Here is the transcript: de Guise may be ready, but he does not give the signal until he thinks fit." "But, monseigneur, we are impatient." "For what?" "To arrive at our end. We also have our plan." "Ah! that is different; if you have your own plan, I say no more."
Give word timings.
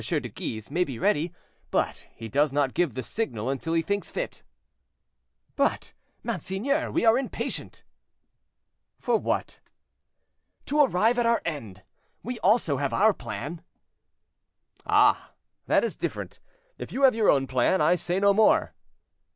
de 0.03 0.19
Guise 0.29 0.71
may 0.71 0.83
be 0.83 0.97
ready, 0.97 1.31
but 1.69 2.07
he 2.15 2.27
does 2.27 2.51
not 2.51 2.73
give 2.73 2.95
the 2.95 3.03
signal 3.03 3.51
until 3.51 3.73
he 3.75 3.83
thinks 3.83 4.09
fit." 4.09 4.41
"But, 5.55 5.93
monseigneur, 6.23 6.89
we 6.89 7.05
are 7.05 7.19
impatient." 7.19 7.83
"For 8.97 9.19
what?" 9.19 9.59
"To 10.65 10.83
arrive 10.83 11.19
at 11.19 11.27
our 11.27 11.43
end. 11.45 11.83
We 12.23 12.39
also 12.39 12.77
have 12.77 12.93
our 12.93 13.13
plan." 13.13 13.61
"Ah! 14.87 15.33
that 15.67 15.83
is 15.83 15.95
different; 15.95 16.39
if 16.79 16.91
you 16.91 17.03
have 17.03 17.13
your 17.13 17.29
own 17.29 17.45
plan, 17.45 17.79
I 17.79 17.93
say 17.93 18.19
no 18.19 18.33
more." 18.33 18.73